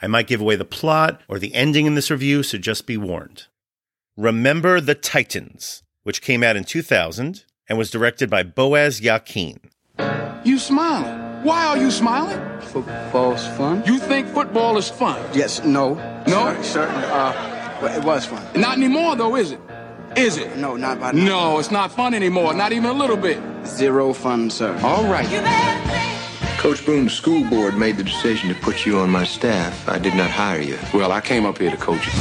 [0.00, 2.96] I might give away the plot or the ending in this review, so just be
[2.96, 3.44] warned.
[4.16, 9.58] Remember the Titans, which came out in 2000 and was directed by Boaz Yakin.
[10.44, 11.22] You smiling?
[11.44, 12.40] Why are you smiling?
[12.60, 13.82] Football's fun?
[13.86, 15.20] You think football is fun?
[15.32, 15.94] Yes, no.
[16.26, 16.54] No?
[16.56, 18.44] Cer- Certainly, uh, but it was fun.
[18.60, 19.60] Not anymore, though, is it?
[20.16, 20.56] Is it?
[20.56, 21.24] No, not by now.
[21.24, 22.54] No, it's not fun anymore.
[22.54, 23.38] Not even a little bit.
[23.66, 24.78] Zero fun, sir.
[24.82, 25.26] All right.
[26.66, 29.88] Coach Boone's school board made the decision to put you on my staff.
[29.88, 30.76] I did not hire you.
[30.92, 32.12] Well, I came up here to coach you.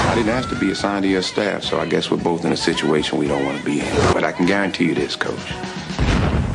[0.00, 2.52] I didn't ask to be assigned to your staff, so I guess we're both in
[2.52, 3.94] a situation we don't want to be in.
[4.14, 5.52] But I can guarantee you this, coach.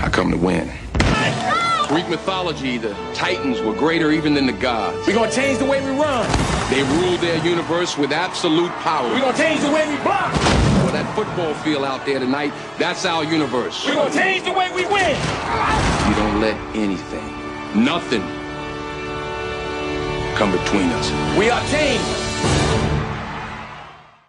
[0.01, 0.71] I come to win.
[1.87, 5.05] Greek mythology, the Titans were greater even than the gods.
[5.05, 6.27] We're gonna change the way we run.
[6.71, 9.07] They ruled their universe with absolute power.
[9.09, 10.64] We're gonna change the way we block.
[10.95, 13.85] Well, that football field out there tonight, that's our universe.
[13.85, 15.17] We're gonna change the way we win.
[16.07, 18.21] You don't let anything, nothing,
[20.37, 21.37] come between us.
[21.37, 22.05] We are changed.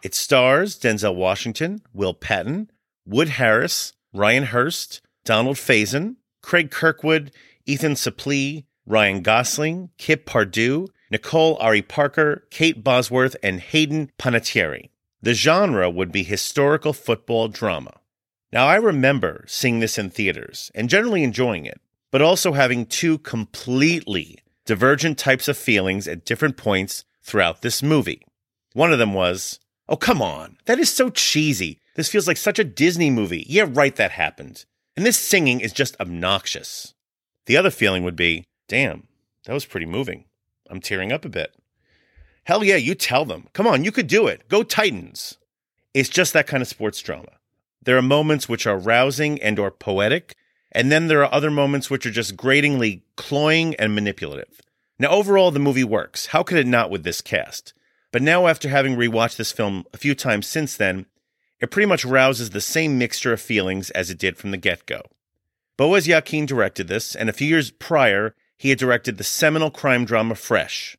[0.03, 2.73] It stars Denzel Washington, Will Patton,
[3.05, 7.31] Wood Harris, Ryan Hurst, Donald Faison, Craig Kirkwood,
[7.65, 14.89] Ethan Suplee, Ryan Gosling, Kip Pardue, Nicole Ari Parker, Kate Bosworth, and Hayden Panettiere.
[15.23, 17.95] The genre would be historical football drama.
[18.53, 23.19] Now, I remember seeing this in theaters and generally enjoying it, but also having two
[23.19, 28.23] completely divergent types of feelings at different points throughout this movie.
[28.73, 31.81] One of them was, oh, come on, that is so cheesy.
[31.95, 33.47] This feels like such a Disney movie.
[33.49, 34.65] Yeah, right, that happened.
[34.97, 36.95] And this singing is just obnoxious.
[37.47, 39.09] The other feeling would be, damn,
[39.45, 40.25] that was pretty moving.
[40.69, 41.55] I'm tearing up a bit.
[42.47, 43.49] Hell yeah, you tell them.
[43.55, 44.49] Come on, you could do it.
[44.49, 45.37] Go Titans.
[45.93, 47.33] It's just that kind of sports drama.
[47.83, 50.37] There are moments which are rousing and or poetic,
[50.71, 54.61] and then there are other moments which are just gratingly cloying and manipulative.
[54.97, 56.27] Now overall the movie works.
[56.27, 57.75] How could it not with this cast?
[58.13, 61.07] But now after having rewatched this film a few times since then,
[61.59, 65.03] it pretty much rouses the same mixture of feelings as it did from the get-go.
[65.77, 70.05] Boaz Yakin directed this, and a few years prior, he had directed the seminal crime
[70.05, 70.97] drama Fresh,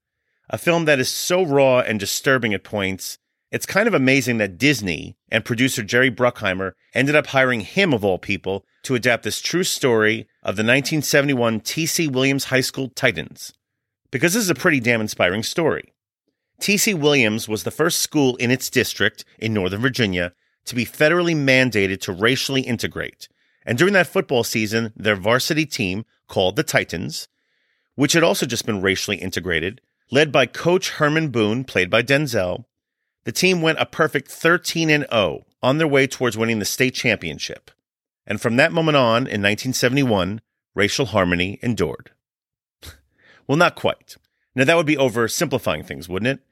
[0.50, 3.18] a film that is so raw and disturbing at points,
[3.52, 8.03] it's kind of amazing that Disney and producer Jerry Bruckheimer ended up hiring him, of
[8.03, 12.08] all people, to adapt this true story of the 1971 T.C.
[12.08, 13.53] Williams High School Titans.
[14.12, 15.94] Because this is a pretty damn inspiring story.
[16.59, 16.94] T.C.
[16.94, 20.34] Williams was the first school in its district in Northern Virginia
[20.66, 23.29] to be federally mandated to racially integrate.
[23.66, 27.28] And during that football season, their varsity team, called the Titans,
[27.96, 29.81] which had also just been racially integrated,
[30.12, 32.66] led by coach Herman Boone, played by Denzel,
[33.25, 36.94] the team went a perfect 13 and 0 on their way towards winning the state
[36.94, 37.72] championship.
[38.25, 40.41] And from that moment on in 1971,
[40.75, 42.12] racial harmony endured.
[43.47, 44.16] well, not quite.
[44.56, 46.46] Now that would be oversimplifying things, wouldn't it?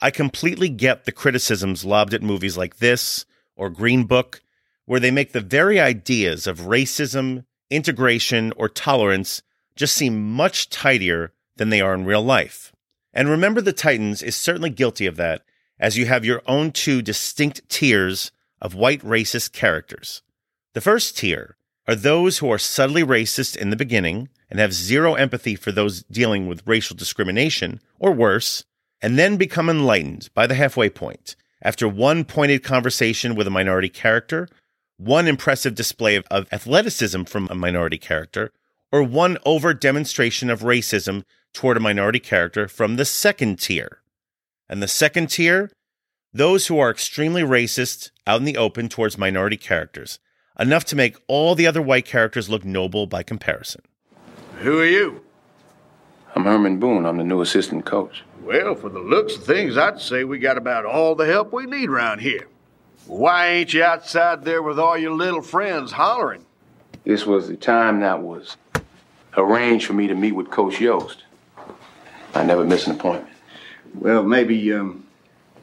[0.00, 3.24] I completely get the criticisms lobbed at movies like this
[3.56, 4.42] or Green Book,
[4.84, 9.42] where they make the very ideas of racism, integration, or tolerance
[9.76, 12.72] just seem much tidier than they are in real life.
[13.12, 15.42] And remember, the Titans is certainly guilty of that,
[15.78, 20.22] as you have your own two distinct tiers of white racist characters.
[20.74, 25.14] The first tier are those who are subtly racist in the beginning and have zero
[25.14, 28.64] empathy for those dealing with racial discrimination, or worse,
[29.00, 33.88] and then become enlightened by the halfway point after one pointed conversation with a minority
[33.88, 34.48] character,
[34.96, 38.52] one impressive display of, athleticism from a minority character,
[38.90, 44.00] or one overt demonstration of racism toward a minority character from the second tier.
[44.68, 45.70] And the second tier,
[46.32, 50.18] those who are extremely racist out in the open towards minority characters,
[50.58, 53.82] enough to make all the other white characters look noble by comparison.
[54.60, 55.24] Who are you?
[56.34, 57.06] I'm Herman Boone.
[57.06, 58.22] I'm the new assistant coach.
[58.42, 61.66] Well, for the looks of things, I'd say we got about all the help we
[61.66, 62.48] need around here.
[63.06, 66.44] Why ain't you outside there with all your little friends hollering?
[67.04, 68.56] This was the time that was
[69.36, 71.18] arranged for me to meet with Coach Yoast.
[72.34, 73.34] I never miss an appointment.
[73.94, 75.06] Well, maybe, um,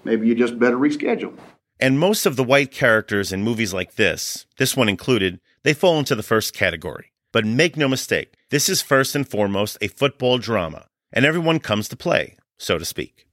[0.04, 1.38] maybe you just better reschedule.
[1.80, 6.00] And most of the white characters in movies like this, this one included, they fall
[6.00, 7.12] into the first category.
[7.34, 11.90] But make no mistake, This is first and foremost a football drama, and everyone comes
[11.90, 13.26] to play, so to speak.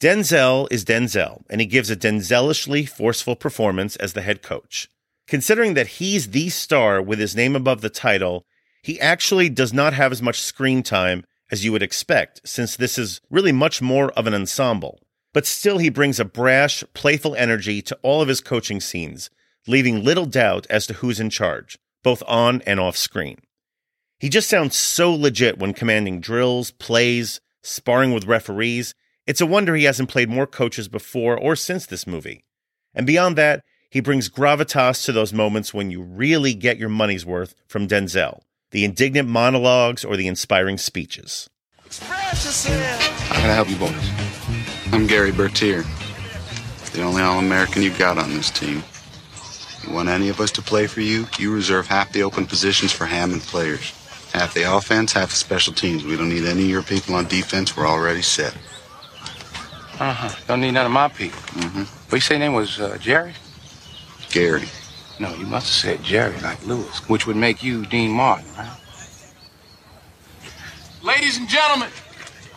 [0.00, 4.88] Denzel is Denzel, and he gives a Denzelishly forceful performance as the head coach.
[5.26, 8.44] Considering that he's the star with his name above the title,
[8.88, 12.96] he actually does not have as much screen time as you would expect, since this
[12.96, 14.98] is really much more of an ensemble.
[15.34, 19.28] But still, he brings a brash, playful energy to all of his coaching scenes,
[19.66, 23.36] leaving little doubt as to who's in charge, both on and off screen.
[24.20, 28.94] He just sounds so legit when commanding drills, plays, sparring with referees,
[29.26, 32.42] it's a wonder he hasn't played more coaches before or since this movie.
[32.94, 37.26] And beyond that, he brings gravitas to those moments when you really get your money's
[37.26, 41.48] worth from Denzel the indignant monologues or the inspiring speeches.
[42.00, 43.94] How can I help you boys?
[44.92, 45.84] I'm Gary Bertier,
[46.92, 48.82] the only All American you've got on this team.
[49.86, 52.92] You want any of us to play for you, you reserve half the open positions
[52.92, 53.94] for Hammond players.
[54.32, 56.04] Half the offense, half the special teams.
[56.04, 57.74] We don't need any of your people on defense.
[57.74, 58.54] We're already set.
[59.98, 60.36] Uh huh.
[60.46, 61.40] Don't need none of my people.
[61.40, 61.80] Mm-hmm.
[61.80, 63.32] What you say your name was uh, Jerry?
[64.30, 64.68] Gary.
[65.20, 68.78] No, you must have said Jerry like Lewis, which would make you Dean Martin, right?
[71.02, 71.90] Ladies and gentlemen,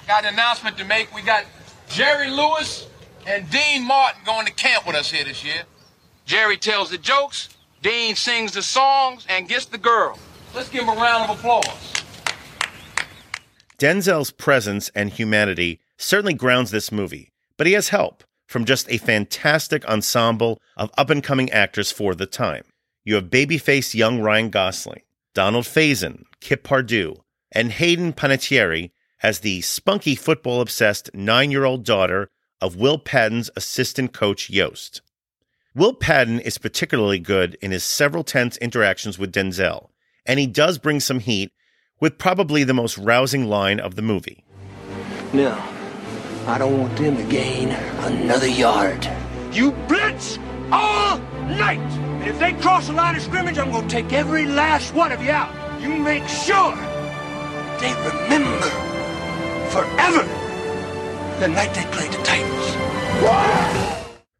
[0.08, 1.14] got an announcement to make.
[1.14, 1.46] We got
[1.90, 2.88] Jerry Lewis
[3.26, 5.64] and Dean Martin going to camp with us here this year.
[6.26, 7.50] Jerry tells the jokes,
[7.82, 10.20] Dean sings the songs, and gets the girl.
[10.54, 11.94] Let's give him a round of applause.
[13.80, 18.98] Denzel's presence and humanity certainly grounds this movie, but he has help from just a
[18.98, 22.66] fantastic ensemble of up and coming actors for the time.
[23.06, 25.04] You have babyface young Ryan Gosling,
[25.34, 27.16] Donald Faison, Kip Pardue,
[27.54, 28.92] and Hayden Panettiere
[29.24, 35.00] as the spunky football obsessed nine year old daughter of Will Patton's assistant coach Yoast.
[35.74, 39.92] Will Patton is particularly good in his several tense interactions with Denzel,
[40.26, 41.54] and he does bring some heat
[42.02, 44.44] with probably the most rousing line of the movie.
[45.32, 45.81] Now,
[46.48, 49.08] I don't want them to gain another yard.
[49.52, 50.40] You blitz
[50.72, 51.80] all night!
[51.80, 55.22] And if they cross the line of scrimmage, I'm gonna take every last one of
[55.24, 55.54] you out.
[55.82, 56.76] You make sure
[57.80, 58.70] they remember
[59.70, 60.24] forever
[61.40, 62.78] the night they played the Titans.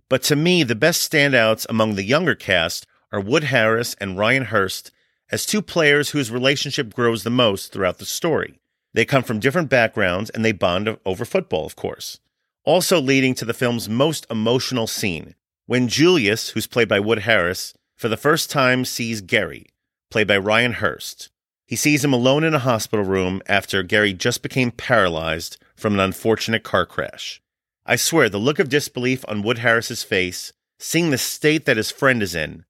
[0.10, 4.46] But to me, the best standouts among the younger cast are Wood Harris and Ryan
[4.46, 4.92] Hurst
[5.32, 8.61] as two players whose relationship grows the most throughout the story.
[8.94, 12.20] They come from different backgrounds and they bond over football, of course.
[12.64, 15.36] Also leading to the film's most emotional scene,
[15.66, 19.68] when Julius, who's played by Wood Harris, for the first time sees Gary,
[20.10, 21.30] played by Ryan Hurst.
[21.66, 26.00] He sees him alone in a hospital room after Gary just became paralyzed from an
[26.02, 27.42] unfortunate car crash.
[27.86, 31.90] I swear, the look of disbelief on Wood Harris's face, seeing the state that his
[31.90, 32.66] friend is in,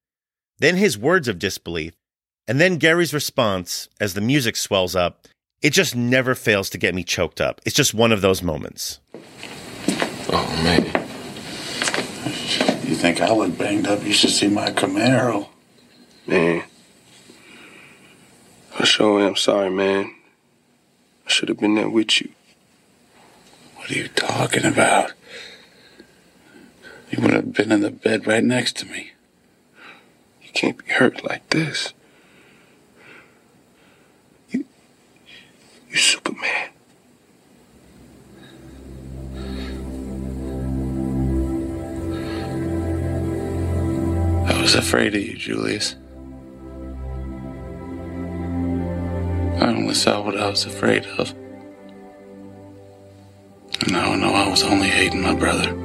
[0.59, 1.94] then his words of disbelief,
[2.47, 5.27] and then Gary's response as the music swells up
[5.61, 7.61] it just never fails to get me choked up.
[7.65, 8.99] It's just one of those moments.
[10.33, 10.85] Oh, man.
[12.87, 14.03] You think I look banged up?
[14.03, 15.47] You should see my Camaro.
[16.25, 16.63] Man.
[18.79, 20.15] I sure am sorry, man.
[21.25, 22.29] I should have been there with you.
[23.75, 25.13] What are you talking about?
[27.11, 29.11] You would have been in the bed right next to me.
[30.41, 31.93] You can't be hurt like this.
[44.75, 45.95] Was afraid of you, Julius.
[49.59, 51.31] I only saw what I was afraid of.
[53.85, 55.77] And I know I was only hating my brother.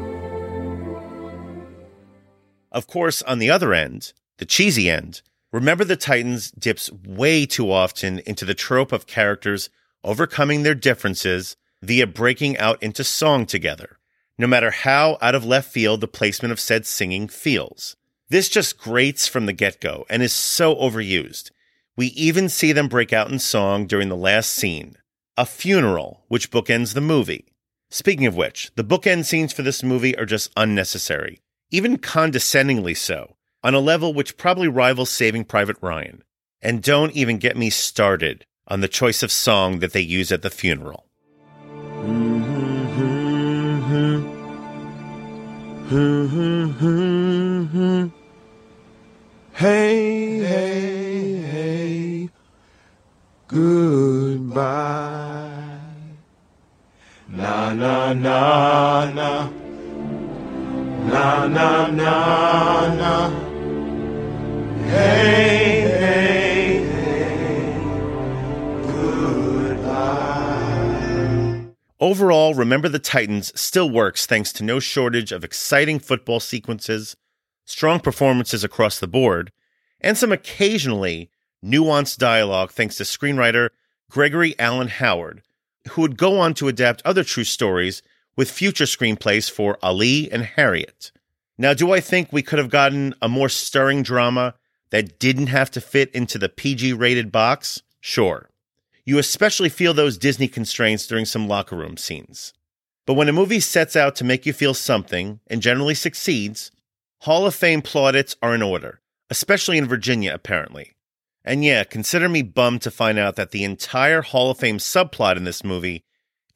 [2.70, 7.72] Of course, on the other end, the cheesy end, Remember the Titans dips way too
[7.72, 9.70] often into the trope of characters
[10.04, 13.98] overcoming their differences via breaking out into song together,
[14.36, 17.96] no matter how out of left field the placement of said singing feels.
[18.28, 21.50] This just grates from the get go and is so overused.
[21.96, 24.96] We even see them break out in song during the last scene,
[25.36, 27.46] a funeral, which bookends the movie.
[27.88, 31.40] Speaking of which, the bookend scenes for this movie are just unnecessary,
[31.70, 36.22] even condescendingly so, on a level which probably rivals Saving Private Ryan.
[36.60, 40.42] And don't even get me started on the choice of song that they use at
[40.42, 41.05] the funeral.
[45.88, 45.98] Hey,
[49.54, 52.28] hey, hey,
[53.46, 54.64] goodbye.
[57.28, 59.48] Na, na, na, na.
[61.06, 62.14] Na, na, na,
[62.96, 63.30] na.
[64.90, 65.75] Hey,
[71.98, 77.16] Overall, Remember the Titans still works thanks to no shortage of exciting football sequences,
[77.64, 79.50] strong performances across the board,
[80.00, 81.30] and some occasionally
[81.64, 83.70] nuanced dialogue thanks to screenwriter
[84.10, 85.42] Gregory Allen Howard,
[85.90, 88.02] who would go on to adapt other true stories
[88.36, 91.10] with future screenplays for Ali and Harriet.
[91.56, 94.54] Now, do I think we could have gotten a more stirring drama
[94.90, 97.82] that didn't have to fit into the PG rated box?
[98.00, 98.50] Sure.
[99.06, 102.52] You especially feel those Disney constraints during some locker room scenes.
[103.06, 106.72] But when a movie sets out to make you feel something and generally succeeds,
[107.20, 110.92] Hall of Fame plaudits are in order, especially in Virginia, apparently.
[111.44, 115.36] And yeah, consider me bummed to find out that the entire Hall of Fame subplot
[115.36, 116.02] in this movie,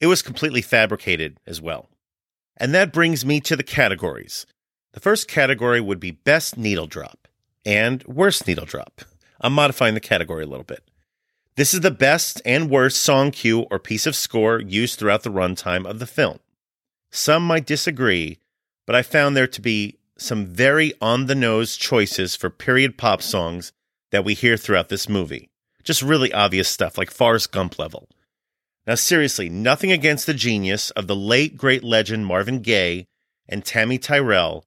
[0.01, 1.89] it was completely fabricated as well.
[2.57, 4.45] And that brings me to the categories.
[4.91, 7.29] The first category would be Best Needle Drop
[7.65, 9.01] and Worst Needle Drop.
[9.39, 10.83] I'm modifying the category a little bit.
[11.61, 15.29] This is the best and worst song cue or piece of score used throughout the
[15.29, 16.39] runtime of the film.
[17.11, 18.39] Some might disagree,
[18.87, 23.21] but I found there to be some very on the nose choices for period pop
[23.21, 23.73] songs
[24.09, 25.51] that we hear throughout this movie.
[25.83, 28.09] Just really obvious stuff, like Forrest Gump level.
[28.87, 33.05] Now, seriously, nothing against the genius of the late great legend Marvin Gaye
[33.47, 34.65] and Tammi Terrell,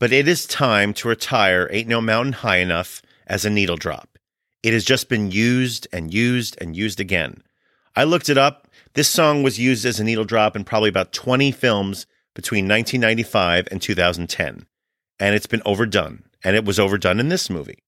[0.00, 4.11] but it is time to retire Ain't No Mountain High Enough as a needle drop.
[4.62, 7.42] It has just been used and used and used again.
[7.96, 8.68] I looked it up.
[8.94, 13.68] This song was used as a needle drop in probably about 20 films between 1995
[13.70, 14.66] and 2010.
[15.18, 16.24] And it's been overdone.
[16.44, 17.82] And it was overdone in this movie.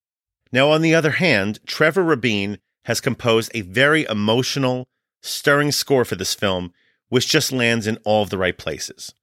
[0.53, 4.89] Now, on the other hand, Trevor Rabin has composed a very emotional,
[5.23, 6.73] stirring score for this film,
[7.09, 9.15] which just lands in all of the right places.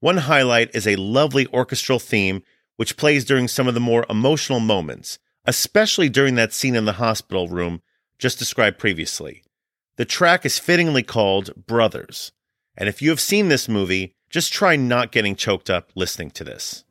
[0.00, 2.42] One highlight is a lovely orchestral theme
[2.76, 6.94] which plays during some of the more emotional moments, especially during that scene in the
[6.94, 7.82] hospital room
[8.18, 9.42] just described previously.
[9.96, 12.32] The track is fittingly called Brothers.
[12.76, 16.44] And if you have seen this movie, just try not getting choked up listening to
[16.44, 16.84] this.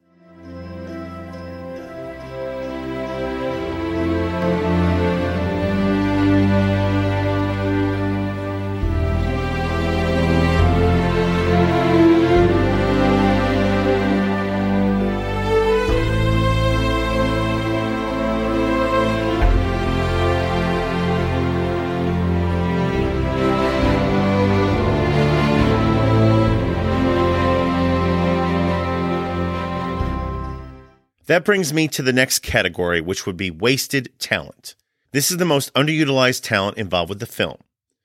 [31.28, 34.76] That brings me to the next category, which would be wasted talent.
[35.12, 37.58] This is the most underutilized talent involved with the film.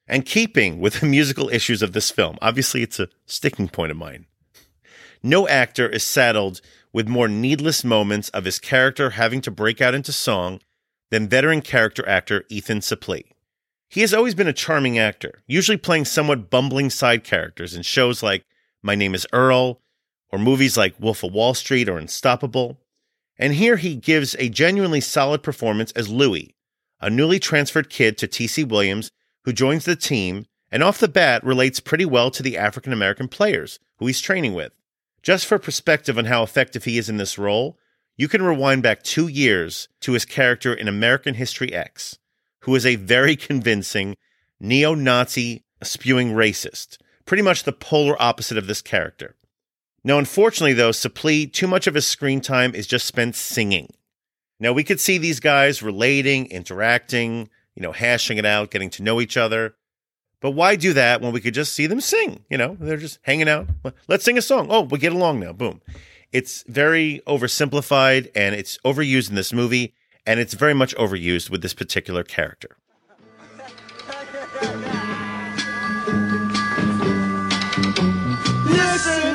[0.07, 3.99] And keeping with the musical issues of this film, obviously it's a sticking point of
[3.99, 4.27] mine.
[5.23, 6.63] No actor is saddled
[6.93, 10.61] with more needless moments of his character having to break out into song
[11.11, 13.25] than veteran character actor Ethan Suplee.
[13.89, 18.23] He has always been a charming actor, usually playing somewhat bumbling side characters in shows
[18.23, 18.47] like
[18.83, 19.81] My Name is Earl,
[20.31, 22.79] or movies like Wolf of Wall Street or Unstoppable.
[23.41, 26.55] And here he gives a genuinely solid performance as Louis,
[27.01, 29.11] a newly transferred kid to TC Williams
[29.45, 33.29] who joins the team and off the bat relates pretty well to the African American
[33.29, 34.73] players who he's training with.
[35.23, 37.79] Just for perspective on how effective he is in this role,
[38.15, 42.19] you can rewind back two years to his character in American History X,
[42.61, 44.17] who is a very convincing
[44.61, 49.35] neo Nazi spewing racist, pretty much the polar opposite of this character.
[50.03, 53.93] Now, unfortunately, though, Suplee, too much of his screen time is just spent singing.
[54.59, 59.03] Now, we could see these guys relating, interacting, you know, hashing it out, getting to
[59.03, 59.75] know each other.
[60.41, 62.45] But why do that when we could just see them sing?
[62.49, 63.69] You know, they're just hanging out.
[64.09, 64.69] Let's sing a song.
[64.71, 65.53] Oh, we get along now.
[65.53, 65.83] Boom.
[66.33, 71.61] It's very oversimplified and it's overused in this movie, and it's very much overused with
[71.61, 72.77] this particular character.
[78.65, 79.30] Listen,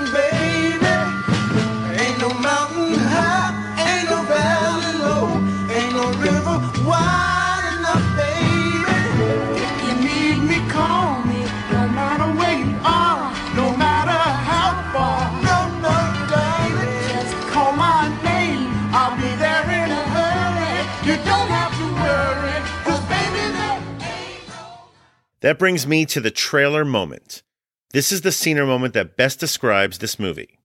[25.45, 27.43] That brings me to the trailer moment.
[27.91, 30.57] This is the scener moment that best describes this movie.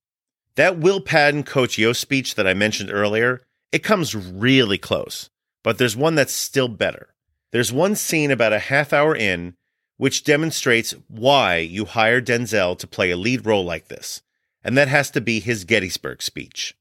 [0.54, 5.28] That Will Patton Coach Yo speech that I mentioned earlier, it comes really close,
[5.62, 7.08] but there's one that's still better.
[7.50, 9.54] There's one scene about a half hour in
[9.98, 14.22] which demonstrates why you hire Denzel to play a lead role like this,
[14.64, 16.74] and that has to be his Gettysburg speech.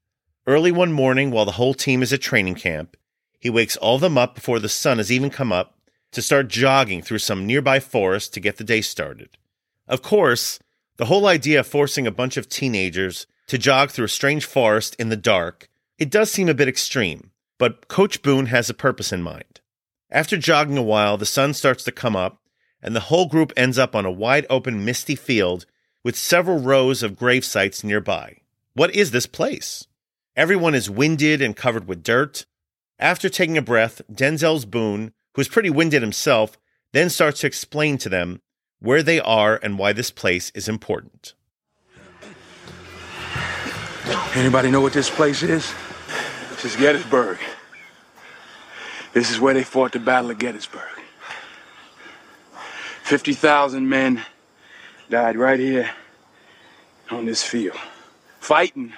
[0.48, 2.96] Early one morning, while the whole team is at training camp,
[3.41, 5.75] he wakes all of them up before the sun has even come up
[6.11, 9.37] to start jogging through some nearby forest to get the day started.
[9.87, 10.59] Of course,
[10.99, 14.97] The whole idea of forcing a bunch of teenagers to jog through a strange forest
[14.99, 19.13] in the dark, it does seem a bit extreme, but Coach Boone has a purpose
[19.13, 19.61] in mind.
[20.11, 22.41] After jogging a while, the sun starts to come up,
[22.81, 25.65] and the whole group ends up on a wide open, misty field
[26.03, 28.35] with several rows of grave sites nearby.
[28.73, 29.87] What is this place?
[30.35, 32.45] Everyone is winded and covered with dirt.
[32.99, 36.57] After taking a breath, Denzel's Boone, who is pretty winded himself,
[36.93, 38.41] then starts to explain to them
[38.79, 41.33] where they are and why this place is important.
[44.36, 45.74] Anybody know what this place is?
[46.51, 47.38] This is Gettysburg.
[49.13, 50.83] This is where they fought the Battle of Gettysburg.
[53.03, 54.24] 50,000 men
[55.09, 55.89] died right here
[57.09, 57.77] on this field,
[58.39, 58.93] fighting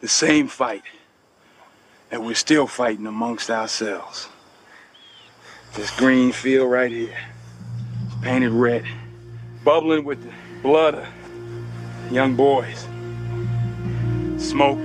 [0.00, 0.82] the same fight
[2.10, 4.28] that we're still fighting amongst ourselves.
[5.78, 7.16] This green field right here,
[8.20, 8.84] painted red,
[9.62, 11.06] bubbling with the blood of
[12.10, 12.80] young boys.
[14.44, 14.80] Smoke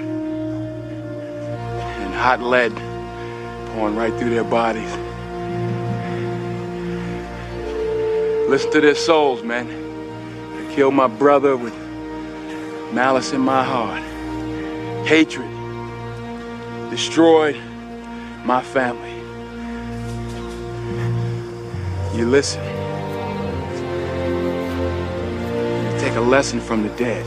[1.96, 2.72] and hot lead
[3.74, 4.92] pouring right through their bodies.
[8.48, 9.66] Listen to their souls, man.
[9.68, 11.74] They killed my brother with
[12.94, 14.04] malice in my heart,
[15.08, 15.50] hatred,
[16.92, 17.60] destroyed
[18.46, 19.13] my family.
[22.14, 22.64] You listen.
[25.84, 27.26] You take a lesson from the dead.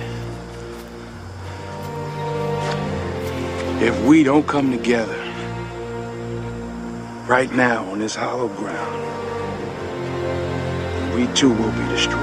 [3.82, 5.18] If we don't come together
[7.26, 9.02] right now on this hollow ground,
[11.16, 12.22] we too will be destroyed.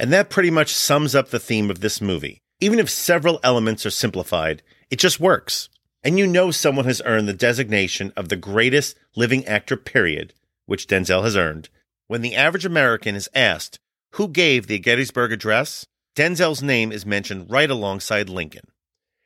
[0.00, 2.40] And that pretty much sums up the theme of this movie.
[2.60, 4.60] Even if several elements are simplified,
[4.90, 5.68] it just works.
[6.02, 10.32] And you know someone has earned the designation of the greatest living actor, period,
[10.66, 11.68] which Denzel has earned.
[12.06, 13.78] When the average American is asked
[14.12, 18.68] who gave the Gettysburg Address, Denzel's name is mentioned right alongside Lincoln.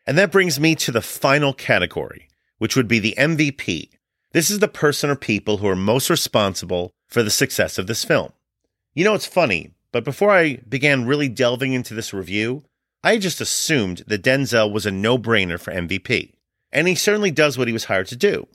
[0.07, 3.90] And that brings me to the final category, which would be the MVP.
[4.33, 8.05] This is the person or people who are most responsible for the success of this
[8.05, 8.33] film.
[8.94, 12.64] You know, it's funny, but before I began really delving into this review,
[13.03, 16.33] I just assumed that Denzel was a no brainer for MVP.
[16.72, 18.46] And he certainly does what he was hired to do.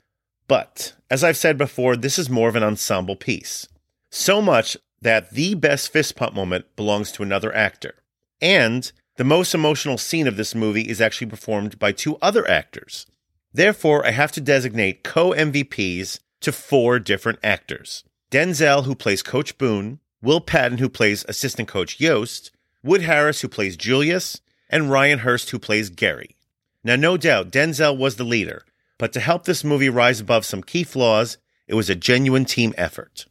[0.48, 3.68] But, as I've said before, this is more of an ensemble piece.
[4.10, 7.94] So much that the best fist pump moment belongs to another actor.
[8.40, 13.06] And the most emotional scene of this movie is actually performed by two other actors.
[13.52, 19.56] Therefore, I have to designate co MVPs to four different actors Denzel, who plays Coach
[19.56, 22.50] Boone, Will Patton, who plays assistant coach Yoast,
[22.82, 26.36] Wood Harris, who plays Julius, and Ryan Hurst, who plays Gary.
[26.84, 28.64] Now, no doubt, Denzel was the leader,
[28.98, 32.74] but to help this movie rise above some key flaws, it was a genuine team
[32.76, 33.26] effort.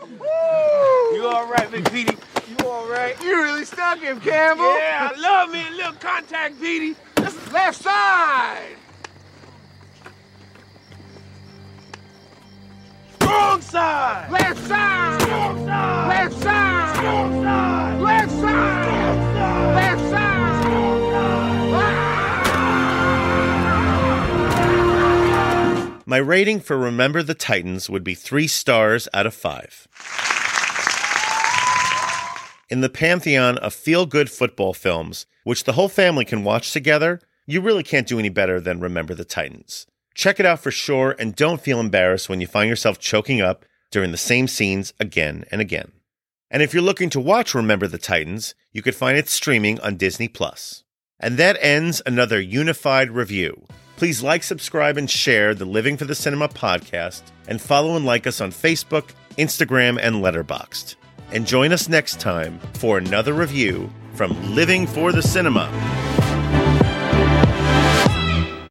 [0.00, 2.18] You all right, McPeety?
[2.60, 3.20] You all right?
[3.22, 4.64] You really stuck him, Campbell.
[4.64, 6.94] Yeah, I love me a little contact, Petey.
[7.16, 8.76] That's left side.
[13.14, 14.30] Strong side.
[14.30, 15.22] Left side.
[15.22, 16.08] Strong side.
[16.08, 16.96] Left side.
[16.96, 18.00] Strong side.
[18.00, 18.84] Left side.
[18.84, 19.74] Strong side.
[19.74, 20.07] Left side.
[26.08, 29.86] My rating for Remember the Titans would be three stars out of five.
[32.70, 37.20] In the pantheon of feel good football films, which the whole family can watch together,
[37.44, 39.86] you really can't do any better than Remember the Titans.
[40.14, 43.66] Check it out for sure and don't feel embarrassed when you find yourself choking up
[43.90, 45.92] during the same scenes again and again.
[46.50, 49.98] And if you're looking to watch Remember the Titans, you could find it streaming on
[49.98, 50.84] Disney Plus.
[51.20, 53.66] And that ends another unified review.
[53.98, 58.28] Please like, subscribe, and share the Living for the Cinema podcast, and follow and like
[58.28, 60.94] us on Facebook, Instagram, and Letterboxd.
[61.32, 65.68] And join us next time for another review from Living for the Cinema.